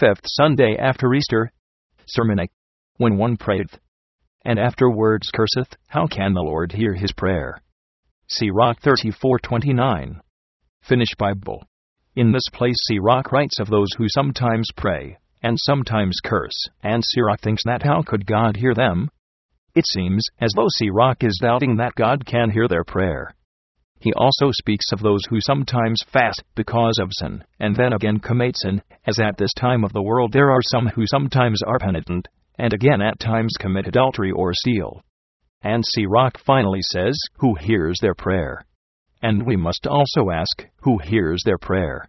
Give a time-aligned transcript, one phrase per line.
[0.00, 1.52] fifth Sunday after Easter.
[2.06, 2.50] Sermon 8.
[2.96, 3.78] When one prayeth,
[4.46, 7.60] and afterwards curseth, how can the Lord hear his prayer?
[8.26, 10.20] Sirach 34:29.
[10.80, 11.64] Finnish Bible.
[12.16, 17.40] In this place Sirach writes of those who sometimes pray, and sometimes curse, and Sirach
[17.40, 19.10] thinks that how could God hear them?
[19.74, 23.34] It seems as though Sirach is doubting that God can hear their prayer.
[24.00, 28.56] He also speaks of those who sometimes fast because of sin, and then again commit
[28.56, 32.26] sin, as at this time of the world there are some who sometimes are penitent,
[32.58, 35.02] and again at times commit adultery or steal.
[35.62, 38.64] And Sirach finally says, Who hears their prayer?
[39.22, 42.08] And we must also ask, Who hears their prayer?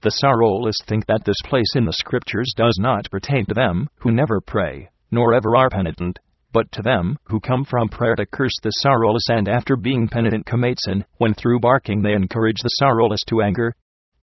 [0.00, 4.10] The sorrowless think that this place in the Scriptures does not pertain to them, who
[4.10, 6.18] never pray, nor ever are penitent,
[6.52, 10.46] but to them who come from prayer to curse the sorrowless and after being penitent
[10.46, 13.74] commit sin, when through barking they encourage the sorrowless to anger.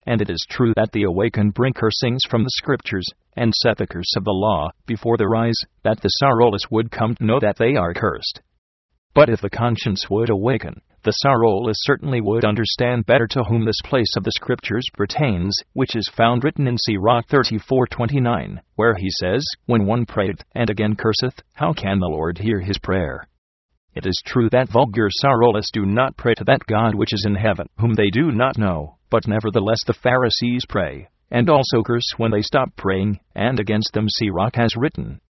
[0.07, 3.87] And it is true that the awakened bring cursings from the Scriptures, and set the
[3.87, 7.57] curse of the law before their eyes, that the sorrowless would come to know that
[7.59, 8.41] they are cursed.
[9.15, 13.81] But if the conscience would awaken, the sorrowless certainly would understand better to whom this
[13.83, 19.43] place of the Scriptures pertains, which is found written in Sirach 34:29, where he says,
[19.65, 23.27] "When one prayeth and again curseth, how can the Lord hear his prayer?"
[23.95, 27.37] It is true that vulgar sorrowless do not pray to that God which is in
[27.37, 32.33] heaven, whom they do not know, but nevertheless the Pharisees pray, and also curse when
[32.33, 35.23] they stop praying, and against them Sirach has written.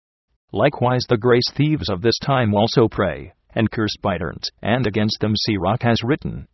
[0.51, 5.34] Likewise the grace thieves of this time also pray, and cursed turns, and against them
[5.34, 6.47] Sirach has written.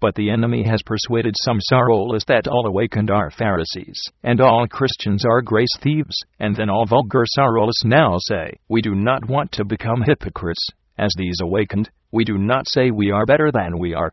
[0.00, 5.24] But the enemy has persuaded some sorrowless that all awakened are Pharisees, and all Christians
[5.26, 9.64] are grace thieves, and then all vulgar sorrowless now say, We do not want to
[9.64, 10.64] become hypocrites,
[10.96, 14.12] as these awakened, we do not say we are better than we are.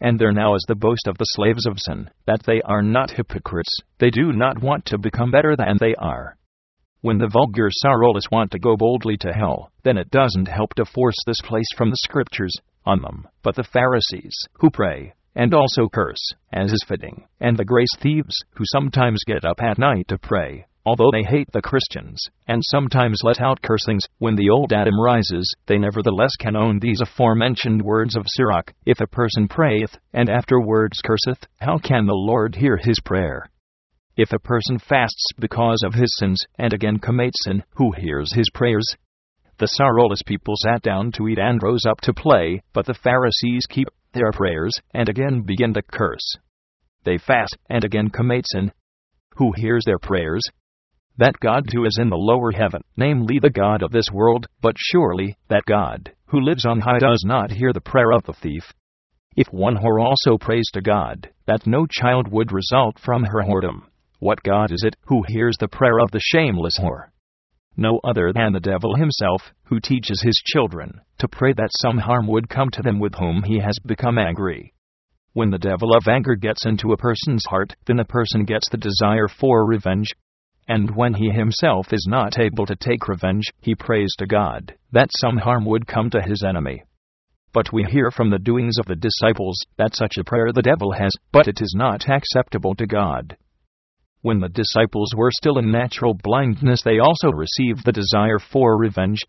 [0.00, 3.12] And there now is the boast of the slaves of sin, that they are not
[3.12, 6.37] hypocrites, they do not want to become better than they are.
[7.00, 10.84] When the vulgar sorrowless want to go boldly to hell, then it doesn't help to
[10.84, 12.52] force this place from the Scriptures
[12.84, 17.64] on them, but the Pharisees, who pray, and also curse, as is fitting, and the
[17.64, 22.20] grace thieves, who sometimes get up at night to pray, although they hate the Christians,
[22.48, 27.00] and sometimes let out cursings, when the old Adam rises, they nevertheless can own these
[27.00, 32.56] aforementioned words of Sirach, If a person prayeth, and afterwards curseth, how can the Lord
[32.56, 33.48] hear his prayer?
[34.18, 38.50] If a person fasts because of his sins, and again commits sin, who hears his
[38.52, 38.96] prayers?
[39.58, 43.66] The sorrowless people sat down to eat and rose up to play, but the Pharisees
[43.68, 46.34] keep their prayers, and again begin to curse.
[47.04, 48.72] They fast, and again commit sin.
[49.36, 50.42] Who hears their prayers?
[51.16, 54.74] That God who is in the lower heaven, namely the God of this world, but
[54.78, 58.64] surely, that God, who lives on high, does not hear the prayer of the thief.
[59.36, 63.82] If one whore also prays to God, that no child would result from her whoredom,
[64.18, 67.10] what God is it who hears the prayer of the shameless whore?
[67.76, 72.26] No other than the devil himself, who teaches his children to pray that some harm
[72.26, 74.74] would come to them with whom he has become angry.
[75.32, 78.76] When the devil of anger gets into a person's heart, then the person gets the
[78.76, 80.08] desire for revenge.
[80.66, 85.10] And when he himself is not able to take revenge, he prays to God that
[85.16, 86.82] some harm would come to his enemy.
[87.52, 90.92] But we hear from the doings of the disciples that such a prayer the devil
[90.92, 93.36] has, but it is not acceptable to God.
[94.22, 99.20] When the disciples were still in natural blindness, they also received the desire for revenge.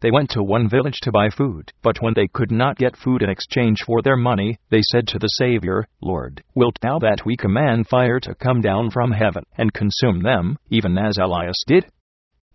[0.00, 3.22] They went to one village to buy food, but when they could not get food
[3.22, 7.36] in exchange for their money, they said to the Savior, Lord, wilt thou that we
[7.36, 11.86] command fire to come down from heaven and consume them, even as Elias did?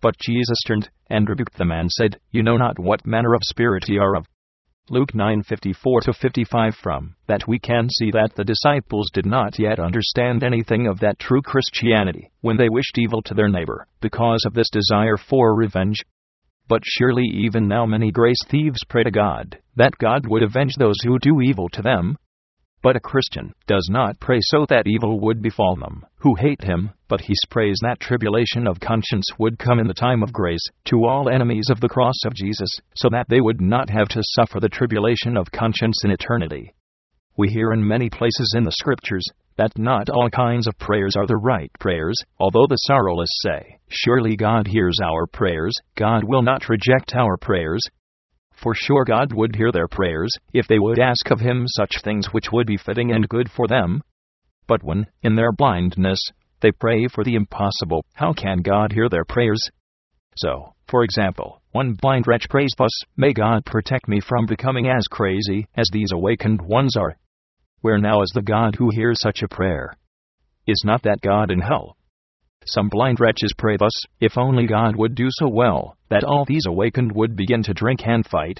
[0.01, 3.87] But Jesus turned and rebuked them and said, You know not what manner of spirit
[3.89, 4.25] ye are of.
[4.91, 9.79] Luke 9:54 to 55 from that we can see that the disciples did not yet
[9.79, 14.53] understand anything of that true Christianity when they wished evil to their neighbor because of
[14.53, 16.03] this desire for revenge.
[16.67, 21.01] But surely even now many grace thieves pray to God that God would avenge those
[21.03, 22.15] who do evil to them,
[22.85, 26.91] but a Christian does not pray so that evil would befall them who hate him,
[27.07, 31.03] but he prays that tribulation of conscience would come in the time of grace to
[31.03, 34.59] all enemies of the cross of Jesus, so that they would not have to suffer
[34.59, 36.75] the tribulation of conscience in eternity.
[37.35, 39.25] We hear in many places in the Scriptures
[39.57, 44.35] that not all kinds of prayers are the right prayers, although the sorrowless say, Surely
[44.35, 47.81] God hears our prayers, God will not reject our prayers,
[48.55, 52.27] for sure God would hear their prayers, if they would ask of Him such things
[52.27, 54.01] which would be fitting and good for them.
[54.67, 56.19] But when, in their blindness,
[56.61, 59.61] they pray for the impossible, how can God hear their prayers?
[60.37, 65.07] So, for example, one blind wretch prays thus, May God protect me from becoming as
[65.07, 67.17] crazy as these awakened ones are.
[67.81, 69.95] Where now is the God who hears such a prayer?
[70.65, 71.97] Is not that God in hell?
[72.67, 76.65] Some blind wretches pray thus, if only God would do so well, that all these
[76.65, 78.59] awakened would begin to drink and fight.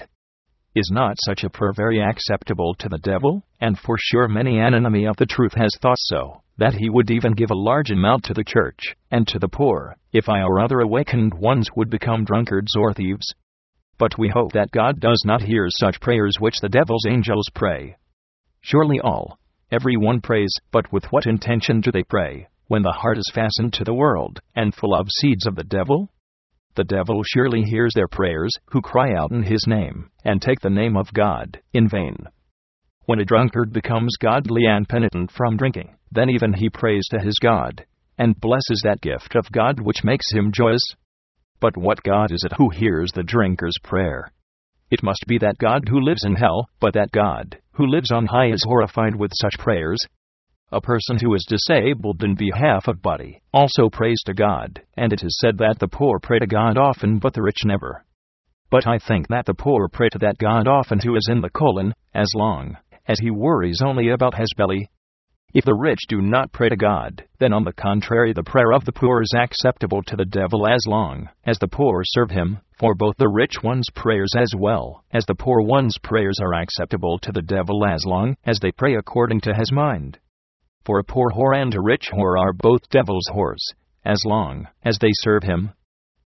[0.76, 3.42] Is not such a prayer very acceptable to the devil?
[3.60, 7.10] And for sure many an enemy of the truth has thought so, that he would
[7.10, 10.60] even give a large amount to the church, and to the poor, if I or
[10.60, 13.34] other awakened ones would become drunkards or thieves.
[13.98, 17.96] But we hope that God does not hear such prayers which the devil's angels pray.
[18.60, 19.38] Surely all,
[19.72, 23.72] every one prays, but with what intention do they pray, when the heart is fastened
[23.72, 26.10] to the world, and full of seeds of the devil?
[26.74, 30.70] The devil surely hears their prayers, who cry out in his name, and take the
[30.70, 32.16] name of God, in vain.
[33.06, 37.38] When a drunkard becomes godly and penitent from drinking, then even he prays to his
[37.40, 37.86] God,
[38.18, 40.82] and blesses that gift of God which makes him joyous.
[41.60, 44.32] But what God is it who hears the drinker's prayer?
[44.90, 48.26] It must be that God who lives in hell, but that God, who lives on
[48.26, 49.98] high, is horrified with such prayers,
[50.72, 55.22] a person who is disabled in behalf of body also prays to God, and it
[55.22, 58.04] is said that the poor pray to God often but the rich never.
[58.68, 61.50] But I think that the poor pray to that God often who is in the
[61.50, 62.76] colon, as long
[63.06, 64.90] as he worries only about his belly.
[65.54, 68.84] If the rich do not pray to God, then on the contrary the prayer of
[68.84, 72.96] the poor is acceptable to the devil as long as the poor serve him, for
[72.96, 77.30] both the rich one's prayers as well as the poor one's prayers are acceptable to
[77.30, 80.18] the devil as long as they pray according to his mind.
[80.86, 83.74] For a poor whore and a rich whore are both devil's whores,
[84.04, 85.72] as long as they serve him.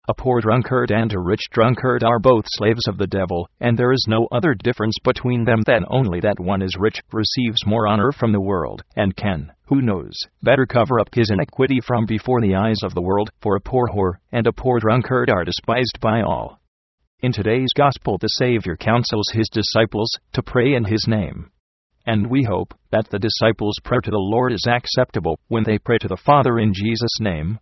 [0.07, 3.91] A poor drunkard and a rich drunkard are both slaves of the devil, and there
[3.91, 8.13] is no other difference between them than only that one is rich, receives more honor
[8.13, 12.55] from the world, and can, who knows, better cover up his iniquity from before the
[12.55, 16.23] eyes of the world, for a poor whore and a poor drunkard are despised by
[16.23, 16.61] all.
[17.19, 21.51] In today's gospel, the Savior counsels his disciples to pray in his name.
[22.07, 25.99] And we hope that the disciples' prayer to the Lord is acceptable when they pray
[25.99, 27.59] to the Father in Jesus' name.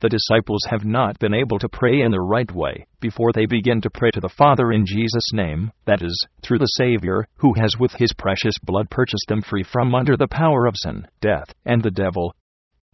[0.00, 3.82] The disciples have not been able to pray in the right way before they begin
[3.82, 7.76] to pray to the Father in Jesus' name, that is, through the Savior, who has
[7.78, 11.82] with his precious blood purchased them free from under the power of sin, death, and
[11.82, 12.34] the devil,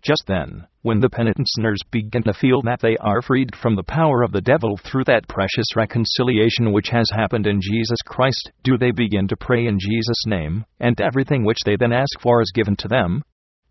[0.07, 3.83] just then, when the penitent sinners begin to feel that they are freed from the
[3.83, 8.79] power of the devil through that precious reconciliation which has happened in Jesus Christ, do
[8.79, 12.53] they begin to pray in Jesus' name, and everything which they then ask for is
[12.55, 13.25] given to them?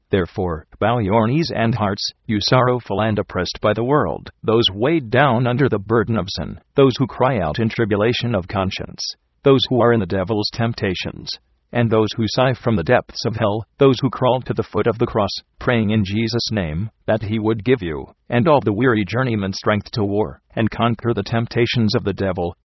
[0.09, 5.09] Therefore, bow your knees and hearts, you sorrowful and oppressed by the world, those weighed
[5.09, 9.01] down under the burden of sin, those who cry out in tribulation of conscience,
[9.43, 11.39] those who are in the devil's temptations,
[11.71, 14.87] and those who sigh from the depths of hell, those who crawl to the foot
[14.87, 18.73] of the cross, praying in Jesus' name, that He would give you, and all the
[18.73, 22.55] weary journeymen strength to war, and conquer the temptations of the devil.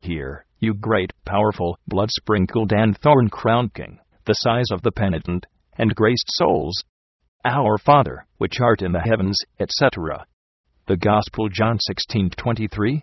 [0.00, 5.46] Here, you great, powerful, blood sprinkled, and thorn crowned King, the sighs of the penitent,
[5.76, 6.84] and graced souls.
[7.44, 10.26] Our Father, which art in the heavens, etc.
[10.86, 13.02] The Gospel John 16:23.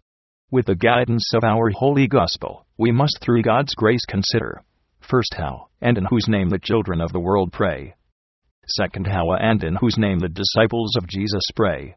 [0.52, 4.62] With the guidance of our holy gospel, we must through God's grace consider
[5.08, 7.94] First, how, and in whose name the children of the world pray.
[8.68, 11.96] Second, how, and in whose name the disciples of Jesus pray.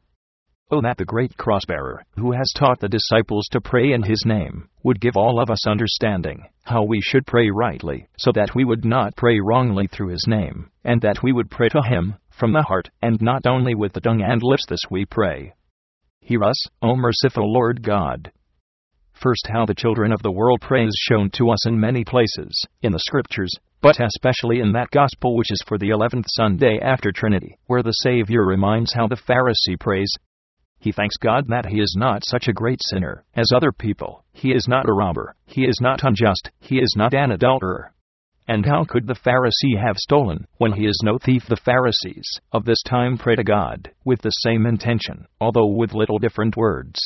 [0.71, 4.25] Oh, that the great cross bearer, who has taught the disciples to pray in his
[4.27, 8.67] name, would give all of us understanding how we should pray rightly, so that we
[8.67, 12.53] would not pray wrongly through his name, and that we would pray to him from
[12.53, 14.67] the heart, and not only with the tongue and lips.
[14.69, 15.55] This we pray.
[16.21, 18.31] Hear us, O merciful Lord God.
[19.21, 22.65] First, how the children of the world pray is shown to us in many places,
[22.83, 27.11] in the Scriptures, but especially in that Gospel which is for the eleventh Sunday after
[27.11, 30.13] Trinity, where the Savior reminds how the Pharisee prays.
[30.79, 34.53] He thanks God that he is not such a great sinner as other people, he
[34.53, 37.93] is not a robber, he is not unjust, he is not an adulterer.
[38.47, 41.45] And how could the Pharisee have stolen, when he is no thief?
[41.49, 46.21] The Pharisees of this time pray to God, with the same intention, although with little
[46.21, 47.01] different words.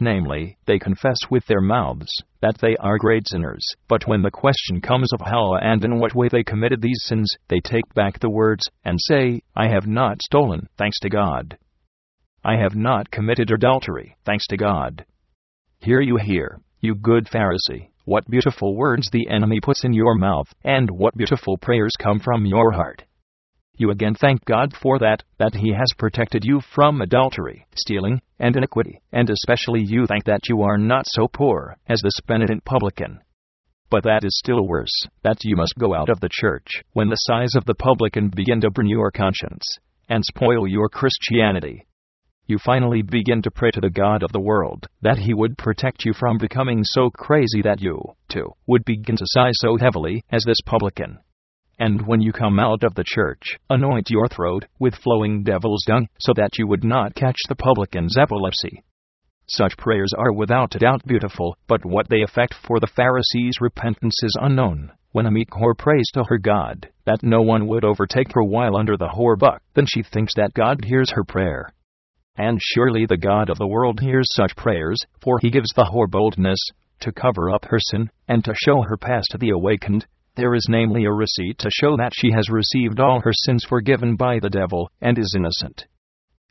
[0.00, 4.80] Namely, they confess with their mouths that they are great sinners, but when the question
[4.80, 8.30] comes of how and in what way they committed these sins, they take back the
[8.30, 11.58] words and say, I have not stolen, thanks to God.
[12.44, 15.04] I have not committed adultery, thanks to God.
[15.80, 20.46] Here you hear, you good Pharisee, what beautiful words the enemy puts in your mouth,
[20.62, 23.04] and what beautiful prayers come from your heart
[23.78, 28.56] you again thank God for that, that He has protected you from adultery, stealing, and
[28.56, 33.20] iniquity, and especially you thank that you are not so poor as this penitent publican.
[33.90, 37.16] But that is still worse, that you must go out of the church when the
[37.16, 39.64] sighs of the publican begin to burn your conscience
[40.08, 41.86] and spoil your Christianity.
[42.46, 46.04] You finally begin to pray to the God of the world that He would protect
[46.04, 50.44] you from becoming so crazy that you, too, would begin to sigh so heavily as
[50.44, 51.18] this publican
[51.78, 56.08] And when you come out of the church, anoint your throat with flowing devil's dung,
[56.18, 58.82] so that you would not catch the publican's epilepsy.
[59.46, 64.36] Such prayers are without doubt beautiful, but what they effect for the Pharisees' repentance is
[64.40, 64.92] unknown.
[65.12, 68.76] When a meek whore prays to her God, that no one would overtake her while
[68.76, 71.72] under the whore buck, then she thinks that God hears her prayer.
[72.36, 76.10] And surely the God of the world hears such prayers, for he gives the whore
[76.10, 76.60] boldness
[77.00, 80.06] to cover up her sin, and to show her past to the awakened,
[80.38, 84.14] there is namely a receipt to show that she has received all her sins forgiven
[84.14, 85.84] by the devil, and is innocent.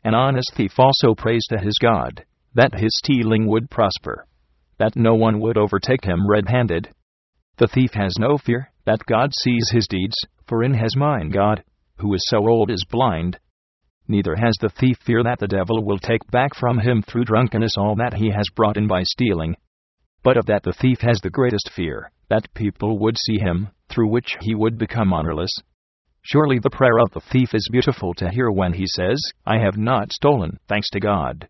[0.04, 2.22] An honest thief also prays to his God,
[2.54, 4.26] that his stealing would prosper,
[4.78, 6.90] that no one would overtake him red handed.
[7.56, 10.16] The thief has no fear that God sees his deeds,
[10.46, 11.64] for in his mind God,
[11.96, 13.38] who is so old, is blind.
[14.06, 17.76] Neither has the thief fear that the devil will take back from him through drunkenness
[17.78, 19.56] all that he has brought in by stealing.
[20.22, 24.08] But of that the thief has the greatest fear, that people would see him, through
[24.08, 25.50] which he would become honorless.
[26.22, 29.78] Surely the prayer of the thief is beautiful to hear when he says, I have
[29.78, 31.48] not stolen, thanks to God.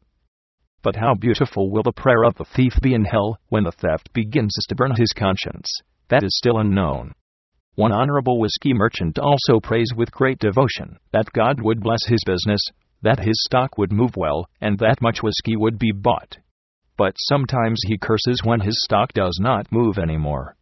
[0.82, 4.12] But how beautiful will the prayer of the thief be in hell when the theft
[4.12, 5.68] begins to burn his conscience?
[6.08, 7.12] That is still unknown.
[7.74, 12.60] One honorable whiskey merchant also prays with great devotion that God would bless his business,
[13.02, 16.38] that his stock would move well, and that much whiskey would be bought.
[16.98, 20.56] But sometimes he curses when his stock does not move anymore.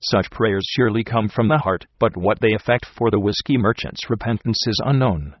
[0.00, 4.10] Such prayers surely come from the heart, but what they effect for the whiskey merchant's
[4.10, 5.36] repentance is unknown.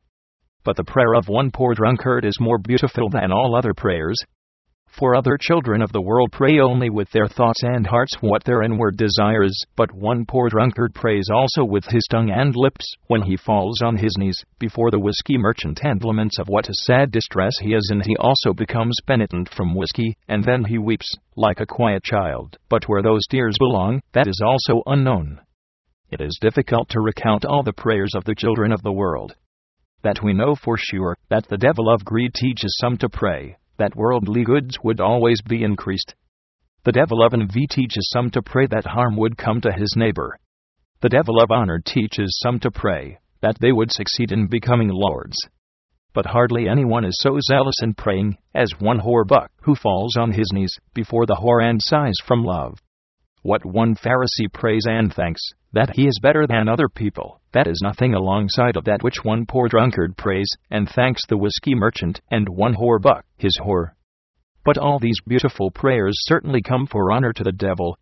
[0.64, 4.18] But the prayer of one poor drunkard is more beautiful than all other prayers,
[4.98, 8.62] for other children of the world pray only with their thoughts and hearts what their
[8.62, 13.36] inward desires, but one poor drunkard prays also with his tongue and lips when he
[13.36, 17.52] falls on his knees before the whiskey merchant and laments of what a sad distress
[17.60, 18.00] he is in.
[18.00, 22.56] He also becomes penitent from whiskey, and then he weeps like a quiet child.
[22.68, 25.40] But where those tears belong, that is also unknown.
[26.10, 29.34] It is difficult to recount all the prayers of the children of the world.
[30.02, 33.96] That we know for sure that the devil of greed teaches some to pray, that
[33.96, 36.14] worldly goods would always be increased.
[36.84, 40.38] The devil of envy teaches some to pray that harm would come to his neighbor.
[41.00, 45.36] The devil of honor teaches some to pray that they would succeed in becoming lords.
[46.12, 50.32] But hardly anyone is so zealous in praying as one whore buck who falls on
[50.32, 52.78] his knees before the whore and sighs from love.
[53.42, 55.40] What one Pharisee prays and thanks,
[55.72, 59.46] that he is better than other people, that is nothing alongside of that which one
[59.46, 63.92] poor drunkard prays and thanks the whiskey merchant and one whore buck, his whore.
[64.64, 67.96] But all these beautiful prayers certainly come for honor to the devil.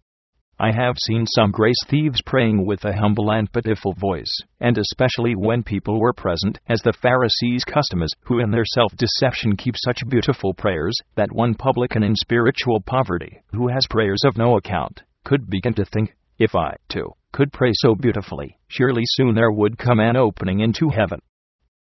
[0.59, 5.35] I have seen some grace thieves praying with a humble and pitiful voice, and especially
[5.35, 9.75] when people were present, as the Pharisees' custom is, who in their self deception keep
[9.77, 15.03] such beautiful prayers, that one publican in spiritual poverty, who has prayers of no account,
[15.27, 19.77] could begin to think, if I, too, could pray so beautifully, surely soon there would
[19.77, 21.19] come an opening into heaven.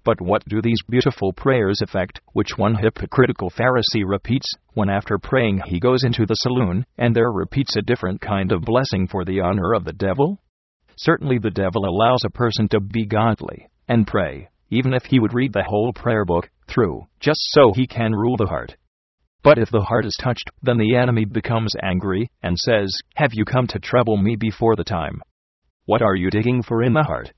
[0.02, 5.62] But what do these beautiful prayers effect, which one hypocritical Pharisee repeats, when after praying
[5.66, 9.40] he goes into the saloon, and there repeats a different kind of blessing for the
[9.40, 10.40] honor of the devil?
[10.96, 15.34] Certainly the devil allows a person to be godly, and pray, even if he would
[15.34, 18.76] read the whole prayer book through, just so he can rule the heart.
[19.46, 23.44] But if the heart is touched, then the enemy becomes angry, and says, Have you
[23.44, 25.22] come to trouble me before the time?
[25.84, 27.32] What are you digging for in the heart?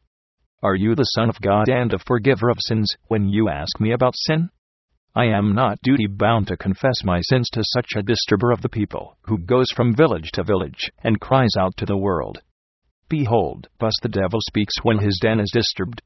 [0.62, 3.92] Are you the Son of God and a forgiver of sins when you ask me
[3.92, 4.48] about sin?
[5.14, 8.70] I am not duty bound to confess my sins to such a disturber of the
[8.70, 12.40] people, who goes from village to village and cries out to the world.
[13.10, 16.00] Behold, thus the devil speaks when his den is disturbed.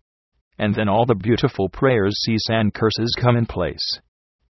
[0.58, 4.00] And then all the beautiful prayers cease and curses come in place.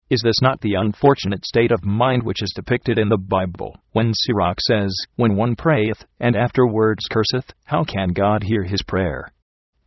[0.08, 4.12] Is this not the unfortunate state of mind which is depicted in the Bible, when
[4.14, 9.32] Sirach says, When one prayeth, and afterwards curseth, how can God hear his prayer?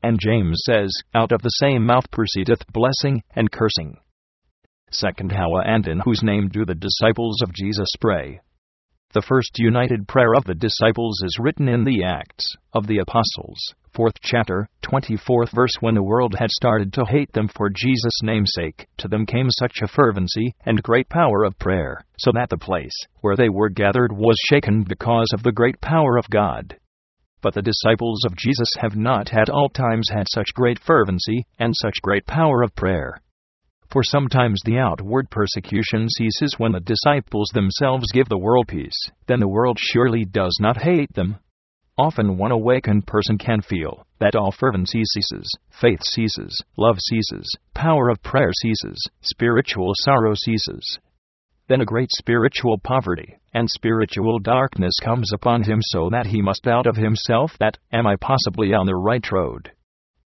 [0.03, 3.97] And James says, Out of the same mouth proceedeth blessing and cursing.
[4.91, 8.41] Second, how and in whose name do the disciples of Jesus pray?
[9.11, 13.57] The first united prayer of the disciples is written in the Acts of the Apostles,
[13.95, 15.71] 4th chapter, 24th verse.
[15.79, 19.81] When the world had started to hate them for Jesus' namesake, to them came such
[19.81, 24.11] a fervency and great power of prayer, so that the place where they were gathered
[24.11, 26.77] was shaken because of the great power of God.
[27.41, 31.73] But the disciples of Jesus have not at all times had such great fervency and
[31.75, 33.19] such great power of prayer.
[33.91, 39.39] For sometimes the outward persecution ceases when the disciples themselves give the world peace, then
[39.39, 41.37] the world surely does not hate them.
[41.97, 48.09] Often one awakened person can feel that all fervency ceases, faith ceases, love ceases, power
[48.09, 50.99] of prayer ceases, spiritual sorrow ceases.
[51.69, 56.63] then a great spiritual poverty and spiritual darkness comes upon him so that he must
[56.63, 59.71] doubt of himself that, am I possibly on the right road?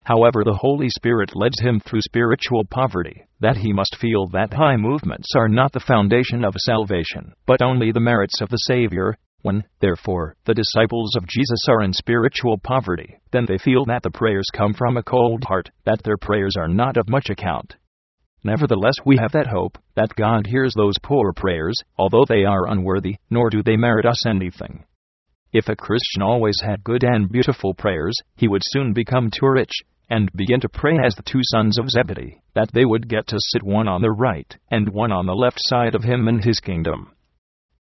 [0.05, 4.77] However, the Holy Spirit leads him through spiritual poverty, that he must feel that high
[4.77, 9.17] movements are not the foundation of salvation, but only the merits of the Savior.
[9.41, 14.11] When, therefore, the disciples of Jesus are in spiritual poverty, then they feel that the
[14.11, 17.75] prayers come from a cold heart, that their prayers are not of much account.
[18.43, 23.15] Nevertheless, we have that hope, that God hears those poor prayers, although they are unworthy,
[23.31, 24.85] nor do they merit us anything.
[25.51, 29.71] If a Christian always had good and beautiful prayers, he would soon become too rich,
[30.09, 33.39] and begin to pray as the two sons of Zebedee, that they would get to
[33.39, 36.59] sit one on the right, and one on the left side of him in his
[36.59, 37.11] kingdom.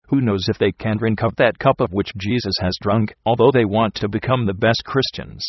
[0.09, 3.51] Who knows if they can drink of that cup of which Jesus has drunk, although
[3.51, 5.47] they want to become the best Christians?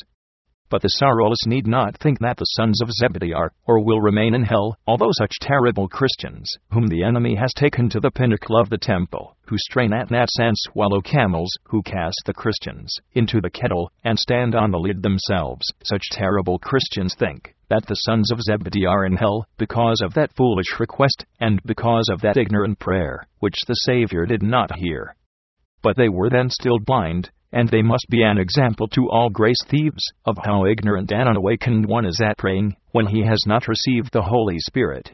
[0.71, 4.35] But the sorrowless need not think that the sons of Zebedee are, or will remain
[4.35, 8.71] in hell, although such terrible Christians, whom the enemy has taken to the pinnacle of
[8.71, 13.51] the temple, who strain at gnats and swallow camels, who cast the Christians into the
[13.51, 18.41] kettle, and stand on the lid themselves, such terrible Christians think that the sons of
[18.41, 23.27] Zebedee are in hell, because of that foolish request, and because of that ignorant prayer,
[23.41, 25.17] which the Savior did not hear.
[25.83, 29.63] But they were then still blind, and they must be an example to all grace
[29.69, 34.13] thieves of how ignorant and unawakened one is at praying when he has not received
[34.13, 35.13] the Holy Spirit.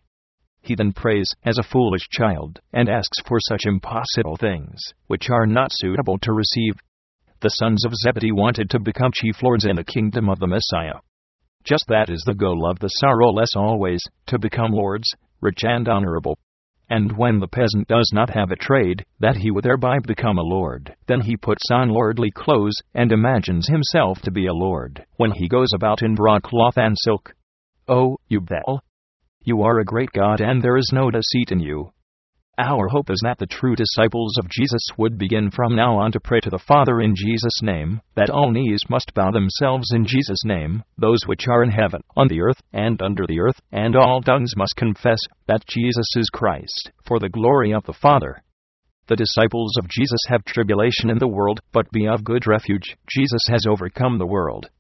[0.60, 5.46] He then prays as a foolish child and asks for such impossible things which are
[5.46, 6.74] not suitable to receive.
[7.40, 11.00] The sons of Zebedee wanted to become chief lords in the kingdom of the Messiah.
[11.64, 15.08] Just that is the goal of the sorrowless always, to become lords,
[15.40, 16.38] rich and honorable,
[16.88, 20.42] and when the peasant does not have a trade, that he would thereby become a
[20.42, 25.32] lord, then he puts on lordly clothes, and imagines himself to be a lord, when
[25.32, 27.34] he goes about in broadcloth and silk.
[27.88, 28.82] Oh, you Baal!
[29.42, 31.92] You are a great God, and there is no deceit in you.
[32.58, 36.20] Our hope is that the true disciples of Jesus would begin from now on to
[36.20, 40.42] pray to the Father in Jesus' name, that all knees must bow themselves in Jesus'
[40.42, 44.22] name, those which are in heaven, on the earth, and under the earth, and all
[44.22, 48.42] tongues must confess that Jesus is Christ, for the glory of the Father.
[49.06, 53.42] The disciples of Jesus have tribulation in the world, but be of good refuge, Jesus
[53.50, 54.70] has overcome the world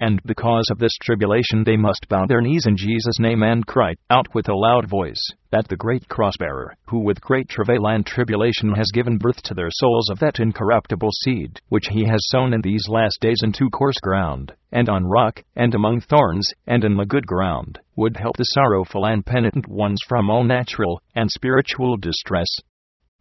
[0.00, 3.94] and because of this tribulation they must bow their knees in Jesus' name and cry
[4.08, 8.72] out with a loud voice that the great cross-bearer, who with great travail and tribulation
[8.72, 12.60] has given birth to their souls of that incorruptible seed, which he has sown in
[12.62, 17.04] these last days into coarse ground, and on rock, and among thorns, and in the
[17.04, 22.48] good ground, would help the sorrowful and penitent ones from all natural and spiritual distress.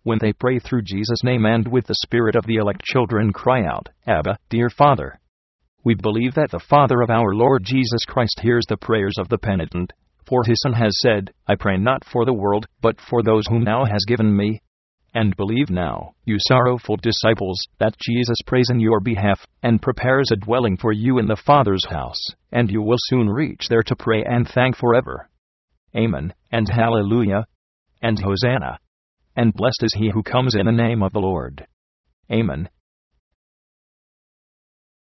[0.04, 3.66] When they pray through Jesus' name and with the spirit of the elect children cry
[3.66, 5.20] out, Abba, dear Father,
[5.84, 9.38] we believe that the Father of our Lord Jesus Christ hears the prayers of the
[9.38, 9.94] penitent,
[10.28, 13.64] for his Son has said, I pray not for the world, but for those whom
[13.64, 14.62] thou hast given me.
[15.14, 20.36] And believe now, you sorrowful disciples, that Jesus prays in your behalf, and prepares a
[20.36, 24.24] dwelling for you in the Father's house, and you will soon reach there to pray
[24.24, 25.30] and thank forever.
[25.96, 27.48] Amen, and Hallelujah,
[28.02, 28.80] and Hosanna.
[29.36, 31.66] And blessed is he who comes in the name of the Lord.
[32.32, 32.70] Amen.